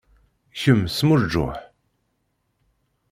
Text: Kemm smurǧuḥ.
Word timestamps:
Kemm 0.61 0.81
smurǧuḥ. 0.97 1.55